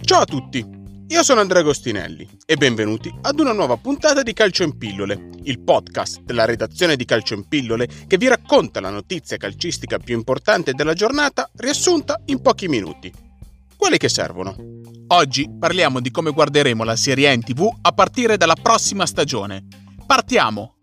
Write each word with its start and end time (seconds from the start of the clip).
Ciao 0.00 0.20
a 0.20 0.24
tutti, 0.24 0.64
io 1.08 1.22
sono 1.22 1.40
Andrea 1.40 1.60
Agostinelli 1.60 2.26
e 2.46 2.56
benvenuti 2.56 3.12
ad 3.20 3.38
una 3.38 3.52
nuova 3.52 3.76
puntata 3.76 4.22
di 4.22 4.32
Calcio 4.32 4.62
in 4.62 4.78
Pillole, 4.78 5.28
il 5.42 5.60
podcast 5.60 6.22
della 6.22 6.46
redazione 6.46 6.96
di 6.96 7.04
Calcio 7.04 7.34
in 7.34 7.46
Pillole 7.46 7.86
che 8.06 8.16
vi 8.16 8.28
racconta 8.28 8.80
la 8.80 8.88
notizia 8.88 9.36
calcistica 9.36 9.98
più 9.98 10.16
importante 10.16 10.72
della 10.72 10.94
giornata 10.94 11.50
riassunta 11.56 12.22
in 12.26 12.40
pochi 12.40 12.66
minuti. 12.66 13.12
Quelli 13.76 13.98
che 13.98 14.08
servono. 14.08 14.56
Oggi 15.08 15.50
parliamo 15.58 16.00
di 16.00 16.10
come 16.10 16.30
guarderemo 16.30 16.82
la 16.82 16.96
Serie 16.96 17.28
A 17.28 17.32
in 17.32 17.44
TV 17.44 17.68
a 17.82 17.92
partire 17.92 18.38
dalla 18.38 18.56
prossima 18.60 19.04
stagione. 19.04 19.66
Partiamo! 20.06 20.75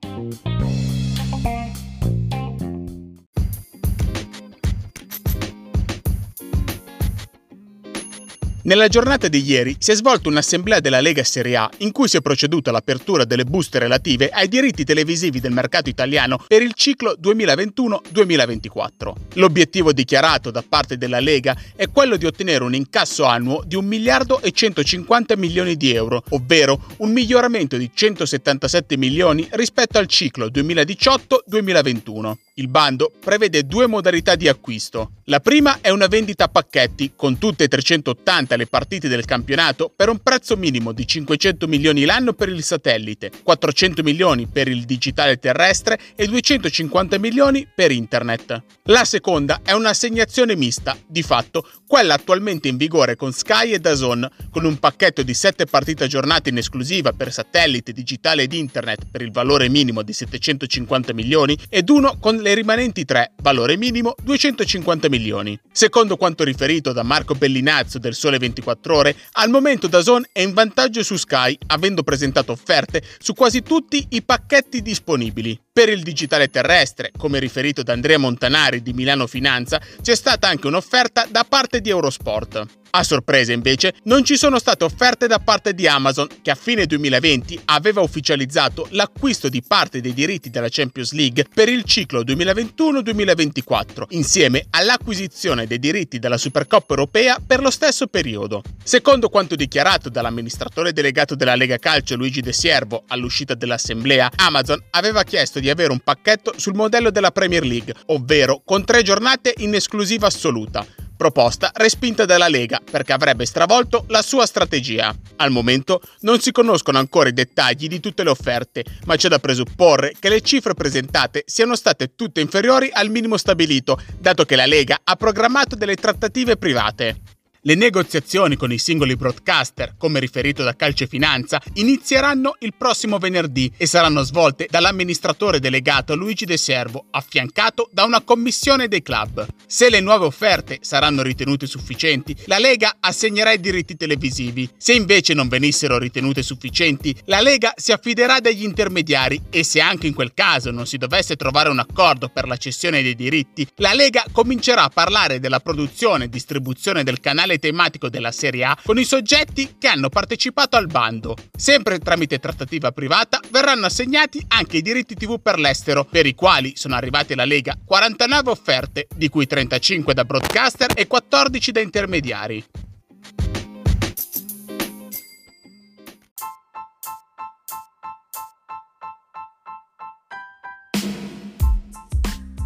Nella 8.66 8.88
giornata 8.88 9.28
di 9.28 9.44
ieri 9.44 9.76
si 9.78 9.92
è 9.92 9.94
svolta 9.94 10.30
un'assemblea 10.30 10.80
della 10.80 11.02
Lega 11.02 11.26
Serie 11.26 11.58
A 11.58 11.70
in 11.80 11.92
cui 11.92 12.08
si 12.08 12.16
è 12.16 12.22
proceduto 12.22 12.70
all'apertura 12.70 13.26
delle 13.26 13.44
buste 13.44 13.78
relative 13.78 14.30
ai 14.30 14.48
diritti 14.48 14.86
televisivi 14.86 15.42
del 15.42 15.52
mercato 15.52 15.90
italiano 15.90 16.42
per 16.48 16.62
il 16.62 16.72
ciclo 16.74 17.18
2021-2024. 17.22 19.12
L'obiettivo 19.34 19.92
dichiarato 19.92 20.50
da 20.50 20.64
parte 20.66 20.98
della 20.98 21.20
Lega 21.20 21.58
è 21.76 21.90
quello 21.90 22.16
di 22.16 22.26
ottenere 22.26 22.64
un 22.64 22.74
incasso 22.74 23.26
annuo 23.26 23.64
di 23.66 23.76
1 23.76 23.86
miliardo 23.86 24.42
e 24.42 24.52
150 24.52 25.36
milioni 25.36 25.76
di 25.76 25.94
euro, 25.94 26.24
ovvero 26.30 26.86
un 27.00 27.12
miglioramento 27.12 27.76
di 27.76 27.92
177 27.94 28.96
milioni 28.96 29.46
rispetto 29.52 29.98
al 29.98 30.08
ciclo 30.08 30.48
2018-2021. 30.48 32.34
Il 32.56 32.68
bando 32.68 33.12
prevede 33.20 33.66
due 33.66 33.88
modalità 33.88 34.36
di 34.36 34.48
acquisto. 34.48 35.14
La 35.28 35.40
prima 35.40 35.80
è 35.82 35.90
una 35.90 36.06
vendita 36.06 36.44
a 36.44 36.50
pacchetti 36.50 37.14
con 37.16 37.40
tutte 37.40 37.64
e 37.64 37.68
380 37.68 38.56
le 38.56 38.68
partite 38.68 39.08
del 39.08 39.26
campionato 39.26 39.92
per 39.96 40.10
un 40.10 40.20
prezzo 40.20 40.56
minimo 40.56 40.92
di 40.92 41.08
500 41.08 41.68
milioni 41.68 42.06
l'anno 42.06 42.34
per 42.34 42.50
il 42.50 42.62
satellite, 42.62 43.32
400 43.42 44.04
milioni 44.04 44.46
per 44.46 44.68
il 44.68 44.84
digitale 44.84 45.40
terrestre 45.40 46.00
e 46.16 46.28
250 46.28 47.18
milioni 47.18 47.68
per 47.74 47.92
internet. 47.92 48.62
La 48.84 49.04
seconda 49.04 49.62
è 49.64 49.72
un'assegnazione 49.72 50.56
mista, 50.56 50.96
di 51.08 51.24
fatto 51.24 51.68
quella 51.88 52.16
attualmente 52.16 52.68
in 52.68 52.78
vigore 52.78 53.16
con 53.16 53.32
Sky 53.32 53.72
e 53.72 53.80
Dazon, 53.80 54.30
con 54.52 54.66
un 54.66 54.78
pacchetto 54.78 55.24
di 55.24 55.34
7 55.34 55.66
partite 55.66 56.04
aggiornate 56.04 56.50
in 56.50 56.58
esclusiva 56.58 57.14
per 57.14 57.32
satellite, 57.32 57.94
digitale 57.94 58.44
ed 58.44 58.54
internet 58.54 59.06
per 59.10 59.22
il 59.22 59.32
valore 59.32 59.70
minimo 59.70 60.04
di 60.04 60.14
750 60.14 61.14
milioni 61.14 61.58
ed 61.70 61.90
uno 61.90 62.18
con 62.20 62.42
le 62.44 62.54
rimanenti 62.54 63.06
3, 63.06 63.32
valore 63.42 63.78
minimo 63.78 64.14
250 64.22 65.10
milioni. 65.10 65.58
Secondo 65.72 66.18
quanto 66.18 66.44
riferito 66.44 66.92
da 66.92 67.02
Marco 67.02 67.34
Bellinazzo 67.34 67.98
del 67.98 68.14
Sole 68.14 68.38
24 68.38 68.96
Ore, 68.96 69.16
al 69.34 69.50
momento 69.50 69.88
Dazon 69.88 70.24
è 70.32 70.42
in 70.42 70.54
vantaggio 70.54 71.02
su 71.02 71.16
Sky, 71.16 71.58
avendo 71.68 72.04
presentato 72.04 72.52
offerte 72.52 73.02
su 73.20 73.34
quasi 73.34 73.64
tutti 73.64 74.06
i 74.10 74.22
pacchetti 74.22 74.84
disponibili. 74.84 75.60
Per 75.72 75.90
il 75.90 76.04
digitale 76.04 76.50
terrestre, 76.50 77.12
come 77.18 77.40
riferito 77.40 77.82
da 77.82 77.94
Andrea 77.94 78.20
Montanari 78.20 78.84
di 78.84 78.94
Milano 78.94 79.26
Finanza, 79.26 79.82
c'è 80.02 80.16
stata 80.16 80.48
anche 80.48 80.68
un'offerta 80.68 81.26
da 81.32 81.46
parte 81.48 81.82
di 81.82 81.90
Eurosport. 81.90 82.83
A 82.96 83.02
sorpresa 83.02 83.52
invece 83.52 83.96
non 84.04 84.24
ci 84.24 84.38
sono 84.38 84.60
state 84.60 84.84
offerte 84.84 85.26
da 85.26 85.40
parte 85.40 85.74
di 85.74 85.88
Amazon 85.88 86.28
che 86.44 86.52
a 86.52 86.56
fine 86.56 86.86
2020 86.86 87.62
aveva 87.66 88.02
ufficializzato 88.02 88.86
l'acquisto 88.92 89.50
di 89.50 89.64
parte 89.66 90.00
dei 90.00 90.14
diritti 90.14 90.52
della 90.52 90.68
Champions 90.70 91.12
League 91.14 91.48
per 91.52 91.70
il 91.70 91.86
ciclo 91.86 92.22
2021-2024 92.22 94.04
insieme 94.10 94.68
all'acquisizione 94.70 95.66
dei 95.66 95.80
diritti 95.80 96.20
della 96.20 96.38
Supercoppa 96.38 96.94
europea 96.94 97.42
per 97.44 97.62
lo 97.62 97.72
stesso 97.72 98.06
periodo. 98.06 98.62
Secondo 98.84 99.28
quanto 99.30 99.56
dichiarato 99.56 100.10
dall'amministratore 100.10 100.94
delegato 100.94 101.34
della 101.34 101.56
Lega 101.56 101.78
Calcio 101.78 102.16
Luigi 102.16 102.42
De 102.42 102.54
Siervo 102.54 103.06
all'uscita 103.08 103.56
dell'assemblea, 103.56 104.30
Amazon 104.36 104.80
aveva 104.92 105.24
chiesto 105.24 105.60
di 105.60 105.72
avere 105.72 105.92
un 105.92 106.00
pacchetto 106.00 106.54
sul 106.58 106.76
modello 106.76 107.10
della 107.10 107.32
Premier 107.32 107.64
League, 107.64 107.96
ovvero 108.08 108.62
con 108.64 108.86
tre 108.86 109.02
giornate 109.02 109.52
in 109.58 109.74
esclusiva 109.74 110.28
assoluta 110.28 110.86
proposta 111.24 111.72
respinta 111.76 112.26
dalla 112.26 112.50
Lega 112.50 112.82
perché 112.84 113.14
avrebbe 113.14 113.46
stravolto 113.46 114.04
la 114.10 114.22
sua 114.22 114.46
strategia. 114.46 115.16
Al 115.38 115.52
momento 115.52 116.02
non 116.22 116.42
si 116.42 116.52
conoscono 116.52 116.98
ancora 116.98 117.30
i 117.30 117.34
dettagli 117.34 117.88
di 117.88 118.02
tutte 118.02 118.24
le 118.24 118.30
offerte, 118.30 118.84
ma 119.06 119.16
c'è 119.16 119.30
da 119.30 119.40
presupporre 119.40 120.16
che 120.20 120.28
le 120.28 120.42
cifre 120.42 120.74
presentate 120.74 121.44
siano 121.46 121.78
state 121.78 122.16
tutte 122.16 122.42
inferiori 122.42 122.90
al 122.92 123.10
minimo 123.10 123.38
stabilito, 123.38 123.98
dato 124.20 124.44
che 124.44 124.58
la 124.58 124.66
Lega 124.66 125.00
ha 125.02 125.16
programmato 125.16 125.78
delle 125.78 125.96
trattative 125.96 126.58
private. 126.58 127.33
Le 127.66 127.76
negoziazioni 127.76 128.58
con 128.58 128.74
i 128.74 128.78
singoli 128.78 129.16
broadcaster, 129.16 129.96
come 129.98 130.20
riferito 130.20 130.64
da 130.64 130.76
Calcio 130.76 131.06
e 131.06 131.08
Finanza, 131.08 131.62
inizieranno 131.76 132.58
il 132.60 132.74
prossimo 132.78 133.20
venerdì 133.20 133.72
e 133.78 133.86
saranno 133.86 134.22
svolte 134.24 134.68
dall'amministratore 134.70 135.62
delegato 135.62 136.14
Luigi 136.14 136.44
De 136.44 136.58
Servo, 136.58 137.06
affiancato 137.10 137.88
da 137.94 138.04
una 138.04 138.20
commissione 138.20 138.90
dei 138.90 139.02
club. 139.02 139.48
Se 139.66 139.90
le 139.90 140.02
nuove 140.02 140.26
offerte 140.26 140.80
saranno 140.82 141.22
ritenute 141.22 141.66
sufficienti, 141.66 142.36
la 142.48 142.60
Lega 142.60 142.98
assegnerà 143.00 143.54
i 143.54 143.62
diritti 143.62 143.96
televisivi. 143.96 144.70
Se 144.76 144.92
invece 144.92 145.34
non 145.34 145.48
venissero 145.48 145.98
ritenute 145.98 146.44
sufficienti, 146.44 147.16
la 147.28 147.40
Lega 147.40 147.72
si 147.78 147.94
affiderà 147.94 148.42
degli 148.42 148.64
intermediari 148.64 149.42
e 149.50 149.64
se 149.64 149.80
anche 149.80 150.08
in 150.08 150.14
quel 150.14 150.34
caso 150.34 150.70
non 150.70 150.86
si 150.86 150.98
dovesse 150.98 151.38
trovare 151.38 151.70
un 151.70 151.80
accordo 151.80 152.28
per 152.28 152.46
la 152.46 152.58
cessione 152.58 153.02
dei 153.02 153.16
diritti, 153.16 153.66
la 153.78 153.94
Lega 153.94 154.26
comincerà 154.34 154.84
a 154.84 154.90
parlare 154.90 155.40
della 155.40 155.62
produzione 155.62 156.26
e 156.26 156.30
distribuzione 156.30 157.06
del 157.06 157.22
canale 157.22 157.52
canale 157.54 157.60
tematico 157.60 158.10
della 158.10 158.32
Serie 158.32 158.64
A 158.66 158.78
con 158.84 158.98
i 158.98 159.04
soggetti 159.04 159.76
che 159.78 159.88
hanno 159.88 160.10
partecipato 160.10 160.76
al 160.76 160.88
bando. 160.88 161.36
Sempre 161.56 162.00
tramite 162.00 162.40
trattativa 162.40 162.92
privata 162.92 163.40
verranno 163.50 163.86
assegnati 163.86 164.44
anche 164.48 164.78
i 164.78 164.82
diritti 164.82 165.16
TV 165.16 165.40
per 165.42 165.60
l'estero, 165.60 166.04
per 166.04 166.26
i 166.26 166.36
quali 166.36 166.74
sono 166.76 166.96
arrivati 166.96 167.34
alla 167.34 167.46
Lega 167.46 167.78
49 167.84 168.50
offerte, 168.50 169.08
di 169.16 169.30
cui 169.30 169.46
35 169.46 170.14
da 170.14 170.26
broadcaster 170.26 170.92
e 170.96 171.08
14 171.08 171.72
da 171.72 171.80
intermediari. 171.80 172.66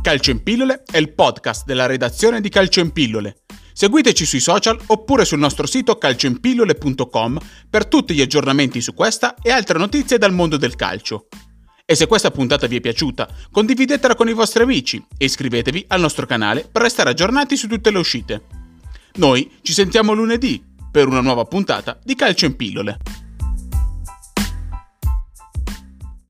Calcio 0.02 0.32
in 0.32 0.42
Pillole 0.42 0.84
è 0.90 0.98
il 0.98 1.14
podcast 1.14 1.66
della 1.66 1.86
redazione 1.86 2.40
di 2.40 2.48
Calcio 2.48 2.80
in 2.80 2.94
Pillole 2.94 3.42
Seguiteci 3.78 4.26
sui 4.26 4.40
social 4.40 4.80
oppure 4.88 5.24
sul 5.24 5.38
nostro 5.38 5.68
sito 5.68 6.00
calcioinpillole.com 6.00 7.38
per 7.70 7.86
tutti 7.86 8.16
gli 8.16 8.22
aggiornamenti 8.22 8.82
su 8.82 8.96
questa 8.96 9.36
e 9.40 9.52
altre 9.52 9.78
notizie 9.78 10.18
dal 10.18 10.34
mondo 10.34 10.58
del 10.58 10.74
calcio. 10.74 11.28
E 11.86 11.94
se 11.94 12.08
questa 12.08 12.32
puntata 12.32 12.66
vi 12.66 12.78
è 12.78 12.80
piaciuta, 12.80 13.30
condividetela 13.52 14.16
con 14.16 14.30
i 14.30 14.34
vostri 14.34 14.64
amici 14.64 14.98
e 15.16 15.26
iscrivetevi 15.26 15.86
al 15.90 16.00
nostro 16.00 16.26
canale 16.26 16.68
per 16.68 16.82
restare 16.82 17.12
aggiornati 17.12 17.56
su 17.56 17.68
tutte 17.68 17.92
le 17.92 18.00
uscite. 18.00 18.46
Noi 19.18 19.48
ci 19.62 19.74
sentiamo 19.74 20.14
lunedì 20.14 20.60
per 20.92 21.06
una 21.06 21.22
nuova 21.22 21.46
puntata 21.46 22.00
di 22.04 22.16
Calcio 22.16 22.48
in 22.48 22.56
Pillole. 22.56 22.98